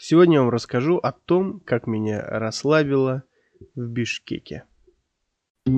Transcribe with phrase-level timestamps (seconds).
[0.00, 3.24] Сегодня я вам расскажу о том, как меня расслабило
[3.74, 4.62] в Бишкеке.
[5.66, 5.72] О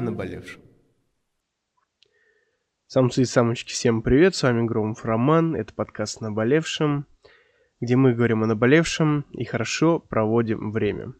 [0.00, 0.62] наболевшем.
[2.86, 7.08] Самцы и самочки, всем привет, с вами Громов Роман, это подкаст «Наболевшем»,
[7.80, 11.12] где мы говорим о наболевшем и хорошо проводим время.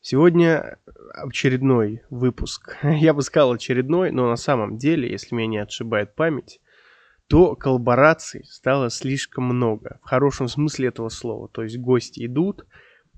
[0.00, 0.80] Сегодня
[1.12, 2.78] очередной выпуск.
[2.82, 6.60] Я бы сказал очередной, но на самом деле, если меня не отшибает память,
[7.28, 9.98] то коллабораций стало слишком много.
[10.02, 11.48] В хорошем смысле этого слова.
[11.48, 12.66] То есть гости идут.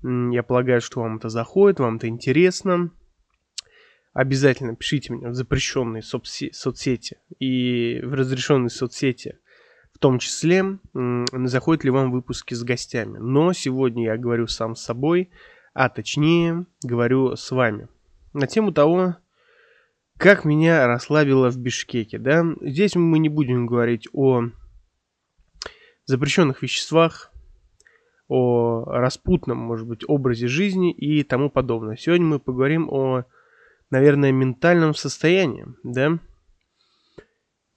[0.03, 2.91] Я полагаю, что вам это заходит, вам это интересно.
[4.13, 9.37] Обязательно пишите мне в запрещенные соцсети и в разрешенные соцсети
[9.93, 13.17] в том числе, заходят ли вам выпуски с гостями.
[13.17, 15.31] Но сегодня я говорю сам с собой,
[15.73, 17.87] а точнее говорю с вами.
[18.33, 19.15] На тему того,
[20.17, 22.45] как меня расслабило в Бишкеке, да?
[22.61, 24.45] Здесь мы не будем говорить о
[26.05, 27.31] запрещенных веществах,
[28.27, 31.95] о распутном, может быть, образе жизни и тому подобное.
[31.95, 33.25] Сегодня мы поговорим о,
[33.89, 36.19] наверное, ментальном состоянии, да?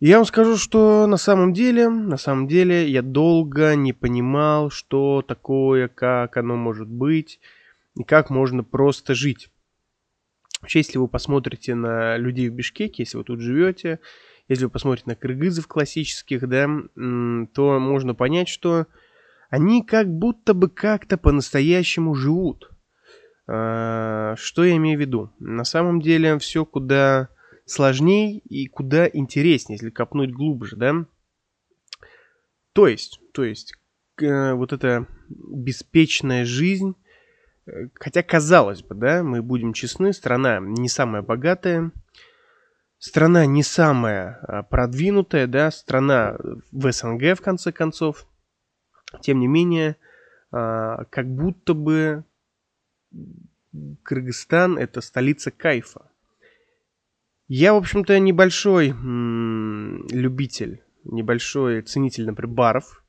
[0.00, 5.22] я вам скажу, что на самом деле, на самом деле я долго не понимал, что
[5.22, 7.38] такое, как оно может быть
[7.96, 9.50] и как можно просто жить.
[10.60, 14.00] Вообще, если вы посмотрите на людей в Бишкеке, если вы тут живете,
[14.48, 16.66] если вы посмотрите на кыргызов классических, да,
[17.54, 18.86] то можно понять, что
[19.48, 22.70] они как будто бы как-то по-настоящему живут.
[23.46, 25.30] А, что я имею в виду?
[25.40, 27.30] На самом деле все куда
[27.64, 31.04] сложнее и куда интереснее, если копнуть глубже, да?
[32.72, 33.74] То есть, то есть,
[34.20, 36.94] э, вот эта беспечная жизнь,
[37.94, 41.92] Хотя, казалось бы, да, мы будем честны, страна не самая богатая,
[42.98, 46.36] страна не самая а, продвинутая, да, страна
[46.72, 48.26] в СНГ, в конце концов.
[49.20, 49.96] Тем не менее,
[50.50, 52.24] а, как будто бы
[54.02, 56.10] Кыргызстан– это столица кайфа.
[57.48, 58.88] Я, в общем-то, небольшой
[60.12, 62.96] любитель, небольшой ценитель, например, баров–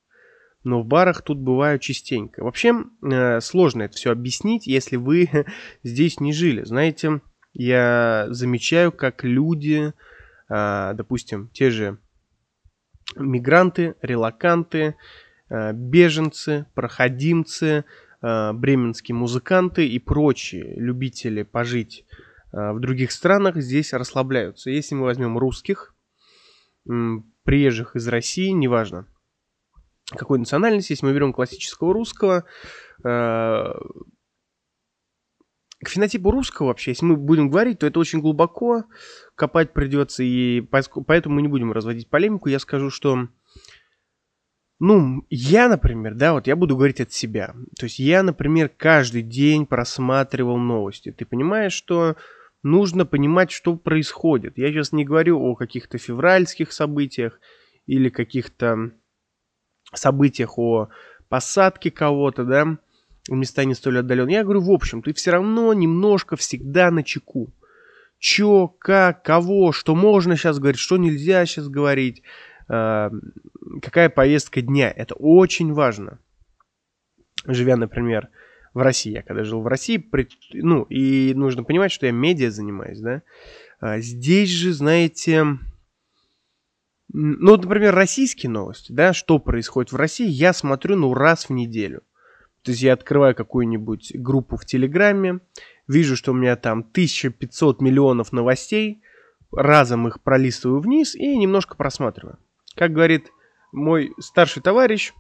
[0.64, 2.44] но в барах тут бываю частенько.
[2.44, 5.30] Вообще э, сложно это все объяснить, если вы
[5.84, 6.64] здесь не жили.
[6.64, 7.22] Знаете,
[7.54, 9.94] я замечаю, как люди,
[10.50, 11.98] э, допустим, те же
[13.16, 14.96] мигранты, релаканты,
[15.50, 17.86] э, беженцы, проходимцы,
[18.22, 22.06] бременские музыканты и прочие любители пожить
[22.52, 24.70] в других странах здесь расслабляются.
[24.70, 25.96] Если мы возьмем русских,
[27.44, 29.08] приезжих из России, неважно,
[30.18, 32.46] какой национальности, если мы берем классического русского,
[33.04, 33.74] э,
[35.84, 38.84] к фенотипу русского вообще, если мы будем говорить, то это очень глубоко
[39.36, 40.62] копать придется, и
[41.08, 42.50] поэтому мы не будем разводить полемику.
[42.50, 43.30] Я скажу, что,
[44.80, 47.56] ну, я, например, да, вот я буду говорить от себя.
[47.80, 51.12] То есть я, например, каждый день просматривал новости.
[51.12, 52.16] Ты понимаешь, что
[52.62, 54.60] нужно понимать, что происходит.
[54.60, 57.40] Я сейчас не говорю о каких-то февральских событиях
[57.88, 58.92] или каких-то
[59.94, 60.90] событиях, о
[61.30, 62.78] посадке кого-то, да,
[63.28, 64.38] в места не столь отдаленные.
[64.38, 67.54] Я говорю, в общем, ты все равно немножко всегда на чеку.
[68.20, 72.22] Чё, как, кого, что можно сейчас говорить, что нельзя сейчас говорить,
[72.70, 73.10] э,
[73.82, 74.92] какая поездка дня.
[74.96, 76.20] Это очень важно.
[77.46, 78.30] Живя, например,
[78.74, 79.12] в России.
[79.12, 80.04] Я когда жил в России,
[80.54, 83.24] ну, и нужно понимать, что я медиа занимаюсь, да.
[83.80, 85.58] А здесь же, знаете,
[87.14, 92.04] ну, например, российские новости, да, что происходит в России, я смотрю, ну, раз в неделю.
[92.64, 95.40] То есть я открываю какую-нибудь группу в Телеграме,
[95.88, 99.02] вижу, что у меня там 1500 миллионов новостей,
[99.52, 102.38] разом их пролистываю вниз и немножко просматриваю.
[102.76, 103.30] Как говорит
[103.74, 105.12] мой старший товарищ,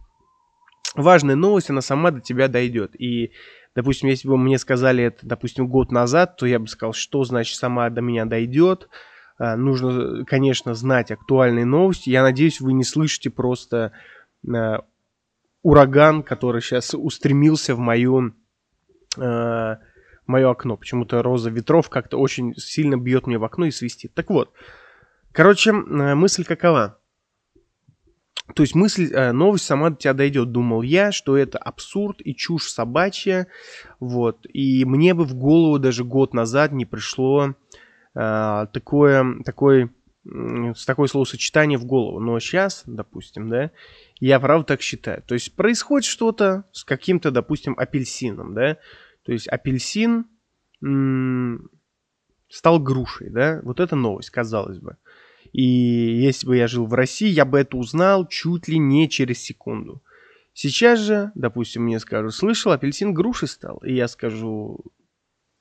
[0.95, 2.95] важная новость, она сама до тебя дойдет.
[3.01, 3.31] И,
[3.75, 7.57] допустим, если бы мне сказали это, допустим, год назад, то я бы сказал, что значит
[7.57, 8.87] сама до меня дойдет–
[9.55, 12.09] нужно, конечно, знать актуальные новости.
[12.09, 13.91] Я надеюсь, вы не слышите просто
[14.47, 14.85] а,
[15.63, 18.33] ураган, который сейчас устремился в мою,
[19.15, 19.79] в
[20.27, 20.77] мое окно.
[20.77, 24.13] Почему-то роза ветров как-то очень сильно бьет мне в окно и свистит.
[24.13, 24.53] Так вот,
[25.31, 26.99] короче, мысль какова?
[28.55, 32.69] То есть мысль, новость сама до тебя дойдет, думал я, что это абсурд и чушь
[32.69, 33.47] собачья,
[33.99, 37.53] вот, и мне бы в голову даже год назад не пришло э,
[38.13, 39.89] такое, такой,
[40.23, 42.19] с такое словосочетание в голову.
[42.19, 43.71] Но сейчас, допустим, да,
[44.19, 45.23] я правда так считаю.
[45.23, 48.77] То есть происходит что-то с каким-то, допустим, апельсином, да.
[49.23, 50.25] То есть апельсин
[52.49, 53.61] стал грушей, да.
[53.63, 54.97] Вот это новость, казалось бы.
[55.53, 59.39] И если бы я жил в России, я бы это узнал чуть ли не через
[59.39, 60.01] секунду.
[60.53, 63.77] Сейчас же, допустим, мне скажут, слышал, апельсин груши стал.
[63.79, 64.83] И я скажу,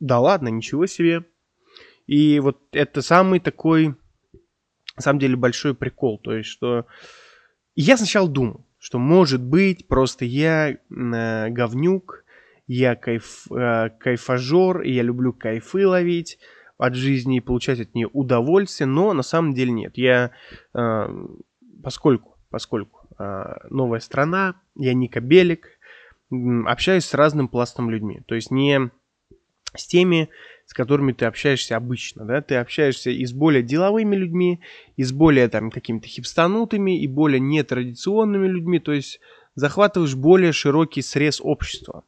[0.01, 1.25] да ладно, ничего себе.
[2.11, 3.95] И вот это самый такой,
[4.97, 6.19] на самом деле, большой прикол.
[6.19, 6.87] То есть, что
[7.77, 10.77] я сначала думал, что может быть просто я э,
[11.51, 12.25] говнюк,
[12.67, 16.41] я кайф, э, кайфажор, и я люблю кайфы ловить
[16.79, 19.97] от жизни и получать от нее удовольствие, но на самом деле нет.
[19.97, 20.33] Я,
[20.75, 21.27] э,
[21.81, 25.69] поскольку, поскольку э, новая страна, я Ника Белик,
[26.67, 28.23] общаюсь с разным пластом людьми.
[28.27, 28.91] То есть не
[29.77, 30.29] с теми,
[30.71, 34.61] с которыми ты общаешься обычно, да, ты общаешься и с более деловыми людьми,
[34.97, 39.19] и с более там какими-то хипстанутыми, и более нетрадиционными людьми, то есть
[39.57, 42.05] захватываешь более широкий срез общества.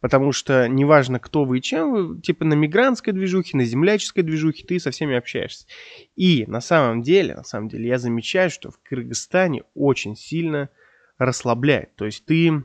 [0.00, 4.66] Потому что неважно, кто вы и чем вы, типа на мигрантской движухе, на земляческой движухе,
[4.66, 5.68] ты со всеми общаешься.
[6.16, 10.68] И на самом деле, на самом деле, я замечаю, что в Кыргызстане очень сильно
[11.16, 11.94] расслабляет.
[11.94, 12.64] То есть ты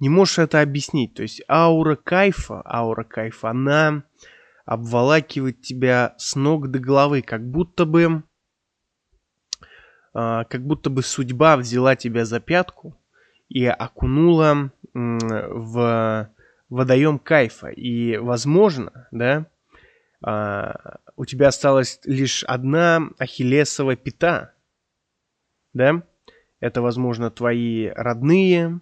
[0.00, 1.14] не можешь это объяснить.
[1.14, 4.04] То есть аура кайфа, аура кайфа, она
[4.64, 8.22] обволакивает тебя с ног до головы, как будто бы,
[10.14, 12.96] э, как будто бы судьба взяла тебя за пятку
[13.48, 16.30] и окунула в
[16.68, 17.68] водоем кайфа.
[17.68, 19.46] И, возможно, да,
[20.26, 20.72] э,
[21.16, 24.54] у тебя осталась лишь одна ахиллесова пята,
[25.72, 26.02] да,
[26.60, 28.80] это, возможно, твои родные,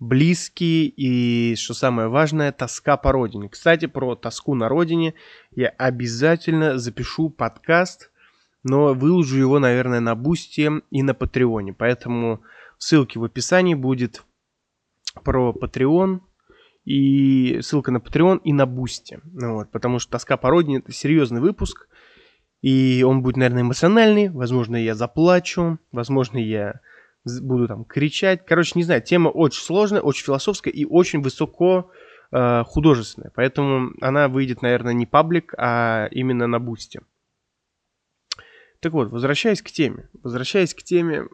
[0.00, 3.48] близкие и, что самое важное, тоска по родине.
[3.48, 5.14] Кстати, про тоску на родине
[5.50, 8.10] я обязательно запишу подкаст,
[8.62, 11.72] но выложу его, наверное, на Бусте и на Патреоне.
[11.72, 12.42] Поэтому
[12.78, 14.24] ссылки в описании будет
[15.24, 16.20] про Patreon
[16.84, 19.20] и ссылка на Patreon и на Boosty.
[19.24, 21.88] Ну, вот, потому что «Тоска по родине»— это серьезный выпуск,
[22.62, 24.28] и он будет, наверное, эмоциональный.
[24.28, 26.80] Возможно, я заплачу, возможно, я
[27.40, 28.44] буду там кричать.
[28.46, 31.90] Короче, не знаю, тема очень сложная, очень философская и очень высоко
[32.32, 33.32] э, художественная.
[33.34, 37.00] Поэтому она выйдет, наверное, не public, а именно на Boosty.
[38.80, 40.08] Так вот, возвращаясь к теме.
[40.22, 41.28] Возвращаясь к теме,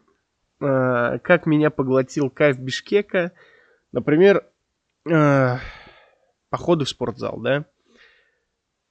[0.60, 3.32] э, как меня поглотил кайф Бишкека.
[3.92, 4.44] Например,
[5.08, 5.56] э,
[6.50, 7.66] походы в спортзал, да.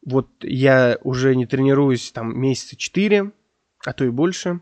[0.06, 3.32] Вот я уже не тренируюсь там месяца 4,
[3.86, 4.60] а то и больше.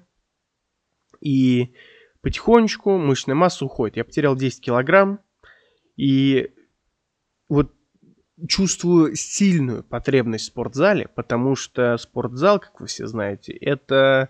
[1.19, 1.73] И
[2.21, 3.97] потихонечку мышечная масса уходит.
[3.97, 5.19] Я потерял 10 килограмм
[5.97, 6.51] и
[7.49, 7.73] вот
[8.47, 14.29] чувствую сильную потребность в спортзале, потому что спортзал, как вы все знаете, это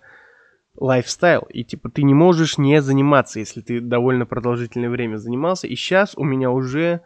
[0.76, 1.42] лайфстайл.
[1.50, 5.66] И типа ты не можешь не заниматься, если ты довольно продолжительное время занимался.
[5.66, 7.02] И сейчас у меня уже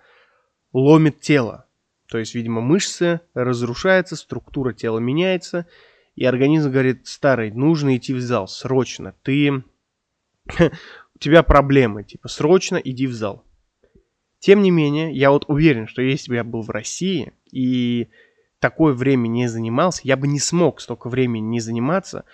[0.73, 1.67] ломит тело.
[2.09, 5.67] То есть, видимо, мышцы разрушаются, структура тела меняется.
[6.15, 9.15] И организм говорит, старый, нужно идти в зал, срочно.
[9.23, 9.65] Ты
[11.15, 13.45] у тебя проблемы, типа, срочно иди в зал.
[14.39, 18.09] Тем не менее, я вот уверен, что если бы я был в России и
[18.59, 22.25] такое время не занимался, я бы не смог столько времени не заниматься,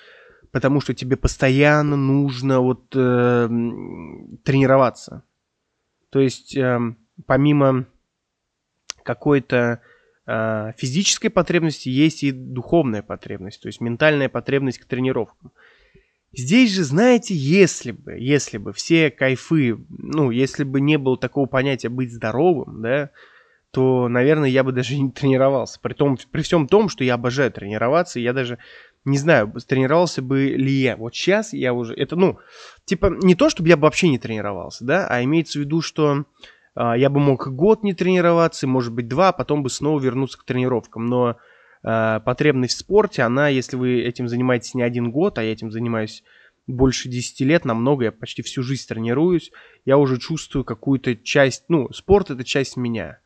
[0.50, 3.48] потому что тебе постоянно нужно вот э,
[4.44, 5.22] тренироваться.
[6.10, 6.78] То есть э,
[7.26, 7.86] помимо
[9.02, 9.80] какой-то
[10.26, 15.52] э, физической потребности есть и духовная потребность, то есть ментальная потребность к тренировкам.
[16.34, 21.46] Здесь же, знаете, если бы, если бы все кайфы, ну, если бы не было такого
[21.46, 23.10] понятия быть здоровым, да,
[23.70, 25.78] то, наверное, я бы даже не тренировался.
[25.80, 28.58] При, том, при всем том, что я обожаю тренироваться, я даже
[29.04, 30.96] не знаю, тренировался бы ли я.
[30.96, 32.38] Вот сейчас я уже, это, ну,
[32.84, 36.24] типа, не то, чтобы я бы вообще не тренировался, да, а имеется в виду, что
[36.76, 40.38] э, я бы мог год не тренироваться, может быть, два, а потом бы снова вернуться
[40.38, 41.06] к тренировкам.
[41.06, 41.36] Но
[41.84, 45.70] Э, потребность в спорте, она, если вы этим занимаетесь не один год, а я этим
[45.70, 46.22] занимаюсь
[46.66, 49.50] больше 10 лет, намного, я почти всю жизнь тренируюсь,
[49.84, 53.18] я уже чувствую какую-то часть, ну, спорт это часть меня.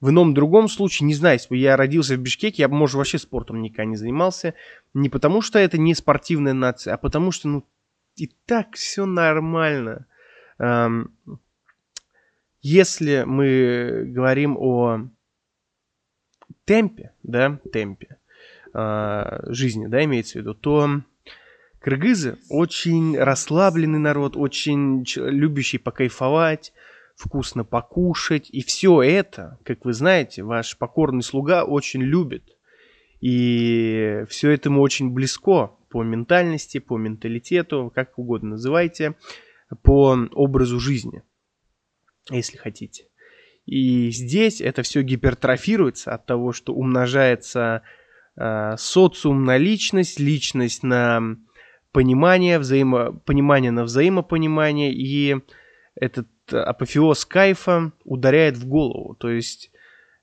[0.00, 2.96] В ином другом случае, не знаю, если бы я родился в Бишкеке, я бы, может,
[2.96, 4.54] вообще спортом никогда не занимался.
[4.94, 7.64] Не потому, что это не спортивная нация, а потому что, ну,
[8.16, 10.06] и так все нормально.
[10.58, 11.16] Эм,
[12.60, 15.08] если мы говорим о
[16.72, 18.16] темпе, да, темпе
[18.72, 21.02] э, жизни, да, имеется в виду, то
[21.80, 26.72] кыргызы очень расслабленный народ, очень любящий покайфовать,
[27.14, 32.56] вкусно покушать, и все это, как вы знаете, ваш покорный слуга очень любит.
[33.20, 39.14] И все это ему очень близко по ментальности, по менталитету, как угодно называйте,
[39.82, 41.22] по образу жизни,
[42.30, 43.08] если хотите.
[43.66, 47.82] И здесь это все гипертрофируется от того, что умножается
[48.36, 51.36] э, социум на личность, личность на
[51.92, 55.36] понимание, взаимо, понимание на взаимопонимание, и
[55.94, 59.14] этот апофеоз кайфа ударяет в голову.
[59.14, 59.70] То есть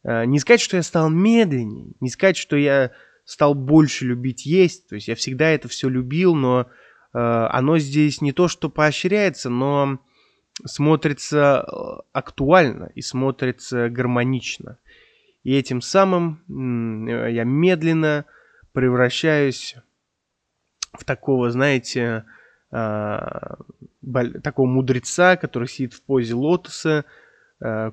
[0.04, 2.92] э, не сказать, что я стал медленнее, не сказать, что я
[3.24, 6.66] стал больше любить есть, то есть я всегда это все любил, но э,
[7.14, 10.00] оно здесь не то, что поощряется, но
[10.66, 14.78] смотрится э, актуально и смотрится гармонично.
[15.44, 18.26] И этим самым э, я медленно
[18.74, 19.76] превращаюсь
[20.94, 22.26] в такого, знаете,
[22.72, 23.20] э,
[24.44, 27.06] такого мудреца, который сидит в позе лотоса,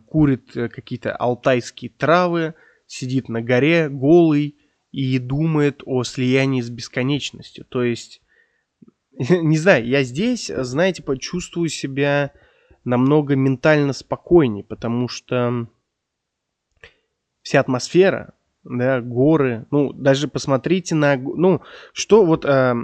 [0.07, 2.55] курит какие-то алтайские травы,
[2.87, 4.57] сидит на горе голый
[4.93, 7.65] и думает о слиянии с бесконечностью.
[7.65, 8.23] То есть,
[9.19, 12.33] не знаю, я здесь, знаете, почувствую себя
[12.87, 15.67] намного ментально спокойнее, потому что
[17.43, 21.63] вся атмосфера, да, горы, ну, даже посмотрите на, ну,
[21.93, 22.75] что вот э,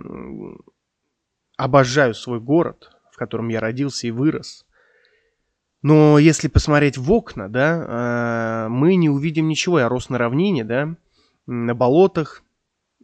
[1.57, 4.67] обожаю свой город, в котором я родился и вырос.
[5.83, 9.79] Но если посмотреть в окна, да, э, мы не увидим ничего.
[9.79, 10.97] Я рос на равнине, да,
[11.47, 12.43] на болотах,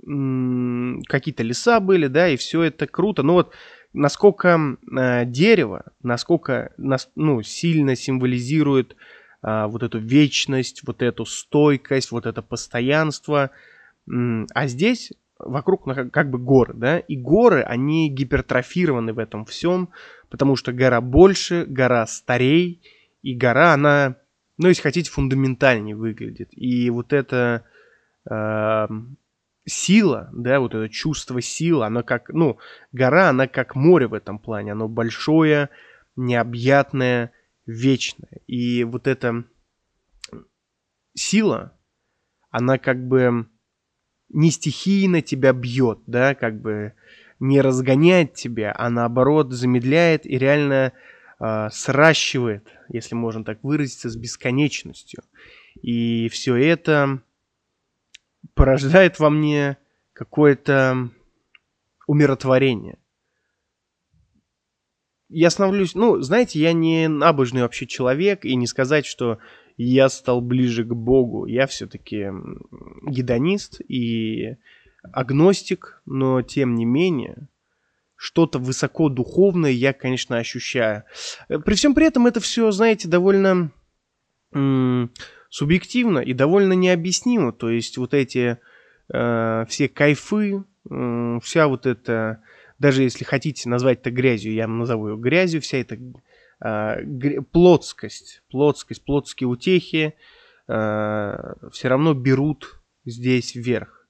[0.01, 3.23] какие-то леса были, да, и все это круто.
[3.23, 3.53] Но вот
[3.99, 4.59] насколько
[4.97, 8.97] э, дерево, насколько нас, ну, сильно символизирует
[9.43, 13.51] э, вот эту вечность, вот эту стойкость, вот это постоянство.
[14.11, 19.91] А здесь вокруг как бы горы, да, и горы, они гипертрофированы в этом всем,
[20.31, 22.81] потому что гора больше, гора старей,
[23.23, 24.17] и гора, она,
[24.57, 26.49] ну, если хотите, фундаментальнее выглядит.
[26.53, 27.65] И вот это
[28.31, 28.89] э,
[29.69, 32.59] сила, да, вот это чувство силы, оно как, ну,
[32.93, 35.69] гора, она как море в этом плане, оно большое,
[36.17, 37.33] необъятное,
[37.67, 38.41] вечное.
[38.47, 39.45] И вот эта
[41.15, 41.79] сила,
[42.51, 43.47] она как бы
[44.31, 46.95] не стихийно тебя бьет, да, как бы
[47.41, 50.93] не разгоняет тебя, а наоборот замедляет и реально
[51.39, 55.23] э, сращивает, если можно так выразиться, с бесконечностью.
[55.83, 57.23] И все это
[58.55, 59.79] порождает во мне
[60.13, 61.11] какое-то
[62.07, 62.99] умиротворение.
[65.29, 69.39] Я становлюсь, ну, знаете, я не набожный вообще человек, и не сказать, что
[69.77, 71.47] я стал ближе к Богу.
[71.47, 72.31] Я все-таки
[73.07, 74.57] гедонист и
[75.13, 77.49] агностик, но тем не менее,
[78.17, 81.05] что-то высоко духовное я, конечно, ощущаю.
[81.49, 83.71] При всем при этом это все, знаете, довольно
[85.49, 87.53] субъективно и довольно необъяснимо.
[87.53, 88.59] То есть вот эти
[89.13, 92.43] э, все кайфы, э, вся вот эта,
[92.79, 97.43] даже если хотите назвать это грязью, я назову ее грязью, вся эта э, гр...
[97.43, 100.15] плотскость, плотскость, плотские утехи
[100.67, 104.07] э, все равно берут здесь вверх.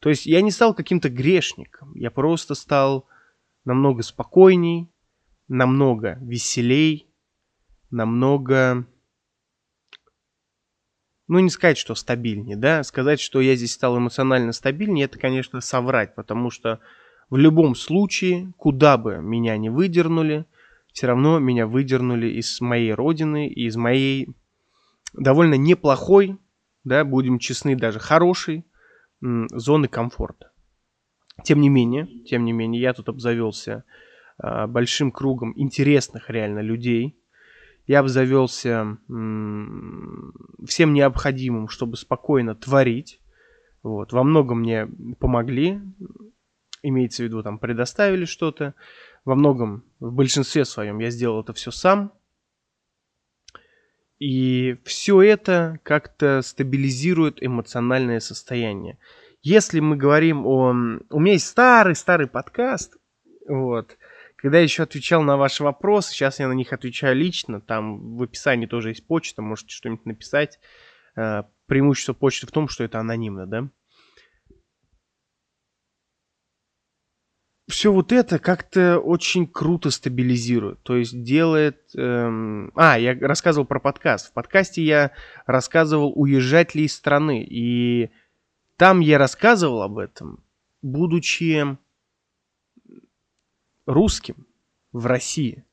[0.00, 3.06] То есть я не стал каким-то грешником, я просто стал
[3.64, 4.88] намного спокойней,
[5.46, 7.06] намного веселей,
[7.90, 8.86] намного
[11.30, 15.60] ну, не сказать, что стабильнее, да, сказать, что я здесь стал эмоционально стабильнее, это, конечно,
[15.60, 16.80] соврать, потому что
[17.30, 20.46] в любом случае, куда бы меня не выдернули,
[20.92, 24.34] все равно меня выдернули из моей родины, из моей
[25.12, 26.36] довольно неплохой,
[26.82, 28.64] да, будем честны, даже хорошей
[29.20, 30.50] зоны комфорта.
[31.44, 33.84] Тем не менее, тем не менее, я тут обзавелся
[34.42, 37.19] э, большим кругом интересных реально людей,
[37.86, 43.20] я обзавелся всем необходимым, чтобы спокойно творить.
[43.82, 44.12] Вот.
[44.12, 45.80] Во многом мне помогли,
[46.82, 48.74] имеется в виду, там, предоставили что-то.
[49.24, 52.12] Во многом, в большинстве своем, я сделал это все сам.
[54.18, 58.98] И все это как-то стабилизирует эмоциональное состояние.
[59.42, 60.70] Если мы говорим о...
[61.08, 62.98] У меня есть старый-старый подкаст,
[63.48, 63.96] вот,
[64.40, 68.22] когда я еще отвечал на ваши вопросы, сейчас я на них отвечаю лично, там в
[68.22, 70.58] описании тоже есть почта, можете что-нибудь написать.
[71.14, 73.68] Э, преимущество почты в том, что это анонимно, да?
[77.68, 80.82] все вот это как-то очень круто стабилизирует.
[80.82, 81.78] То есть делает...
[81.94, 82.72] Эм...
[82.74, 84.30] А, я рассказывал про подкаст.
[84.30, 85.12] В подкасте я
[85.46, 87.46] рассказывал, уезжать ли из страны.
[87.48, 88.10] И
[88.76, 90.42] там я рассказывал об этом,
[90.82, 91.78] будучи
[93.86, 94.46] русским
[94.92, 95.64] в России.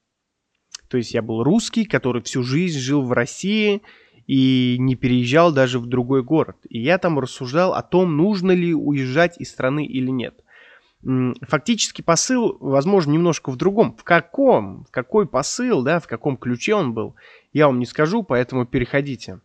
[0.90, 3.82] То есть я был русский, который всю жизнь жил в России
[4.26, 6.58] и не переезжал даже в другой город.
[6.70, 10.44] И я там рассуждал о том, нужно ли уезжать из страны или нет.
[11.42, 13.96] Фактически посыл, возможно, немножко в другом.
[13.96, 17.16] В каком, в какой посыл, да, в каком ключе он был,
[17.54, 19.40] я вам не скажу, поэтому переходите.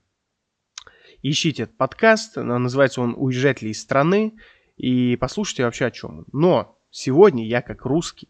[1.23, 4.35] ищите этот подкаст, называется он «Уезжать ли из страны»,
[4.77, 6.25] и послушайте вообще о чем.
[6.33, 8.29] Но сегодня я как русский,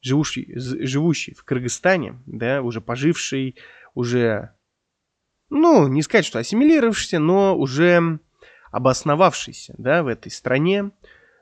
[0.00, 3.56] живущий, живущий в Кыргызстане, да, уже поживший,
[3.94, 4.54] уже,
[5.48, 8.20] ну, не сказать, что ассимилировавшийся, но уже
[8.70, 10.90] обосновавшийся, да, в этой стране,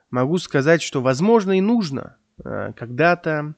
[0.09, 3.55] могу сказать, что возможно и нужно э, когда-то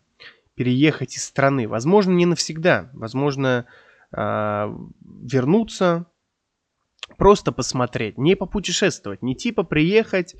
[0.56, 1.68] переехать из страны.
[1.68, 2.90] Возможно, не навсегда.
[2.94, 3.66] Возможно,
[4.12, 4.18] э,
[5.02, 6.06] вернуться,
[7.18, 10.36] просто посмотреть, не попутешествовать, не типа приехать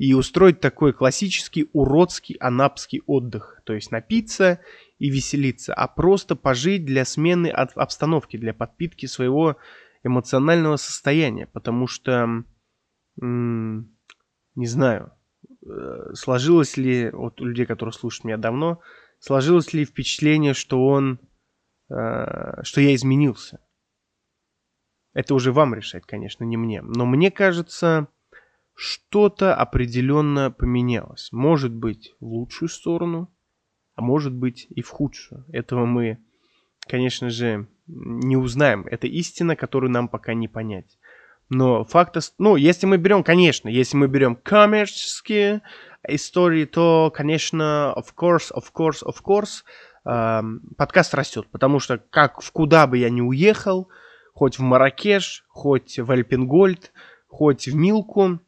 [0.00, 3.60] и устроить такой классический уродский анапский отдых.
[3.64, 4.60] То есть напиться
[4.98, 9.58] и веселиться, а просто пожить для смены от обстановки, для подпитки своего
[10.02, 11.46] эмоционального состояния.
[11.46, 12.44] Потому что,
[13.18, 13.84] не
[14.56, 15.12] знаю,
[15.66, 18.80] э, сложилось ли, вот у людей, которые слушают меня давно,
[19.18, 21.20] сложилось ли впечатление, что он,
[21.90, 23.60] э, что я изменился.
[25.12, 26.80] Это уже вам решать, конечно, не мне.
[26.80, 28.08] Но мне кажется,
[28.80, 31.28] что-то определенно поменялось.
[31.32, 33.30] Может быть, в лучшую сторону,
[33.94, 35.44] а может быть и в худшую.
[35.52, 36.16] Этого мы,
[36.86, 38.86] конечно же, не узнаем.
[38.86, 40.98] Это истина, которую нам пока не понять.
[41.50, 45.60] Но факт, ну, если мы берем, конечно, если мы берем коммерческие
[46.08, 49.62] истории, то, конечно, of course, of course, of course,
[50.06, 50.40] э,
[50.78, 53.90] подкаст растет, потому что как в куда бы я ни уехал,
[54.32, 56.92] хоть в Маракеш, хоть в Альпингольд,
[57.28, 58.40] хоть в Милку,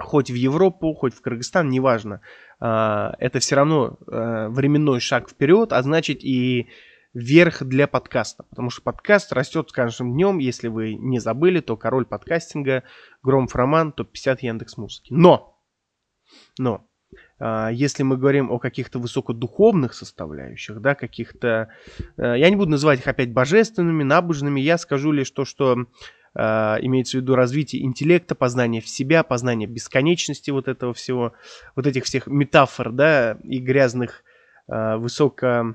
[0.00, 2.20] хоть в Европу, хоть в Кыргызстан, неважно,
[2.60, 2.64] э,
[3.18, 6.68] это все равно э, временной шаг вперед, а значит и
[7.12, 11.76] верх для подкаста, потому что подкаст растет с каждым днем, если вы не забыли, то
[11.76, 12.84] король подкастинга,
[13.22, 15.12] Гром Фроман, топ-50 Яндекс Музыки.
[15.12, 15.60] Но,
[16.58, 16.89] но, а,
[17.72, 21.68] если мы говорим о каких-то высокодуховных составляющих, да, каких-то,
[22.16, 25.86] э, я не буду называть их опять божественными, набожными, я скажу лишь то, что
[26.32, 31.32] Uh, имеется в виду развитие интеллекта, познание в себя, познание бесконечности вот этого всего,
[31.74, 34.22] вот этих всех метафор, да, и грязных
[34.70, 35.74] uh, высоко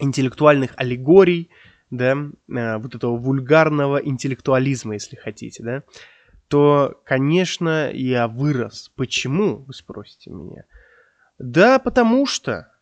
[0.00, 1.50] интеллектуальных аллегорий,
[1.90, 2.16] да,
[2.48, 5.82] э, вот этого вульгарного интеллектуализма, если хотите, да,
[6.48, 8.90] то, конечно, я вырос.
[8.96, 10.64] Почему, вы спросите меня?
[11.38, 12.72] Да, потому что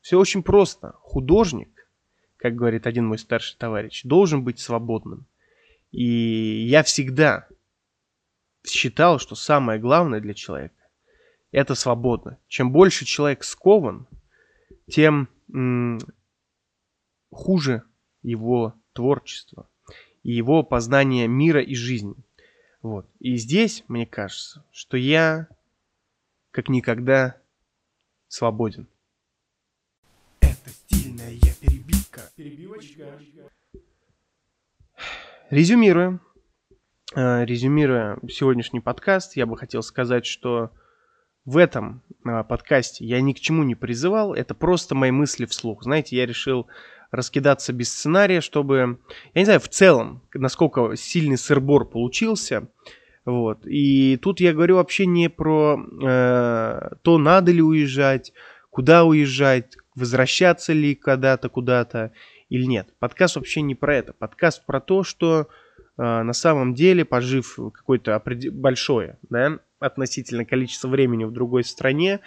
[0.00, 0.92] все очень просто.
[1.00, 1.88] Художник,
[2.36, 5.26] как говорит один мой старший товарищ, должен быть свободным.
[5.90, 7.48] И я всегда
[8.66, 10.74] считал, что самое главное для человека–
[11.52, 12.38] это свобода.
[12.48, 14.06] Чем больше человек скован,
[14.88, 15.28] тем
[17.30, 17.82] хуже
[18.22, 19.68] его творчество
[20.22, 22.14] и его познание мира и жизни.
[22.82, 23.06] Вот.
[23.18, 25.48] И здесь, мне кажется, что я
[26.50, 27.36] как никогда
[28.34, 28.88] свободен.
[30.40, 32.22] Это стильная перебивка.
[32.34, 33.18] Перебивочка.
[35.50, 36.18] Резюмируя,
[37.14, 40.72] э, резюмируя сегодняшний подкаст, я бы хотел сказать, что
[41.44, 45.84] в этом э, подкасте я ни к чему не призывал, это просто мои мысли вслух.
[45.84, 46.66] Знаете, я решил
[47.12, 48.98] раскидаться без сценария, чтобы...
[49.34, 52.68] Я не знаю, в целом, насколько сильный сырбор получился.
[53.24, 53.66] Вот.
[53.66, 58.32] И тут я говорю вообще не про э, то, надо ли уезжать,
[58.70, 62.12] куда уезжать, возвращаться ли когда-то куда-то
[62.50, 62.88] или нет.
[62.98, 64.12] Подкаст вообще не про это.
[64.12, 65.48] Подкаст про то, что
[65.96, 72.20] э, на самом деле, пожив какое-то большое, да, относительно количество времени в другой стране,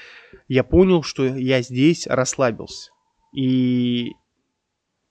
[0.47, 2.91] я понял, что я здесь расслабился.
[3.35, 4.13] И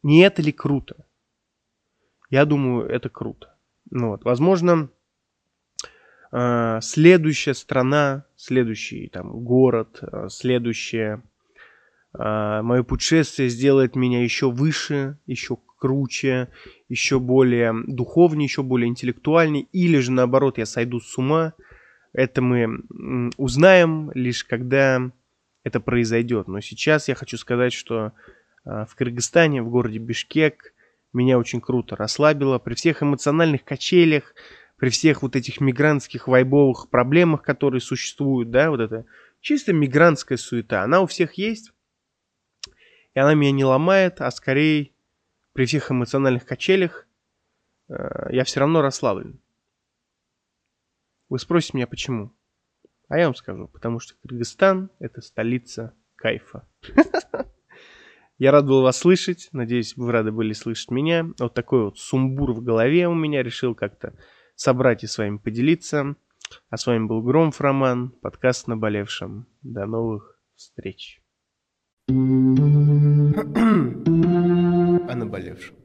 [0.03, 1.07] не это ли круто?
[2.29, 3.57] Я думаю, это круто.
[3.90, 4.25] Ну, вот.
[4.25, 4.88] Возможно,
[6.83, 11.22] следующая страна, следующий там город, э, следующее
[12.12, 16.49] э, мое путешествие сделает меня еще выше, еще круче,
[16.88, 21.53] еще более духовнее, еще более интеллектуальнее, или же наоборот я сойду с ума.
[22.12, 22.81] Это мы
[23.37, 25.11] узнаем лишь когда
[25.64, 26.49] это произойдет.
[26.49, 28.12] Но сейчас я хочу сказать, что
[28.64, 30.72] а, в Кыргызстане, в городе Бишкек.
[31.12, 32.59] Меня очень круто расслабило.
[32.59, 34.35] При всех эмоциональных качелях,
[34.76, 39.06] при всех вот этих мигрантских вайбовых проблемах, которые существуют, да, вот это
[39.40, 41.72] чисто мигрантская суета, она у всех есть.
[43.14, 44.90] И она меня не ломает, а скорее
[45.54, 47.06] при всех эмоциональных качелях
[47.88, 47.94] э,
[48.30, 49.40] я все равно расслаблен.
[51.30, 52.32] Вы спросите меня, почему?
[53.08, 56.68] А я вам скажу, потому что Кыргызстан– это столица кайфа.
[58.38, 59.48] Я рад был вас слышать.
[59.52, 61.26] Надеюсь, вы рады были слышать меня.
[61.38, 63.42] Вот такой вот сумбур в голове у меня.
[63.42, 64.12] Решил как-то
[64.57, 66.16] собрать и с вами поделиться.
[66.71, 69.47] А с вами был Громф Роман, подкаст «Наболевшем».
[69.62, 71.23] До новых встреч.
[72.09, 72.12] О
[75.14, 75.77] наболевшем.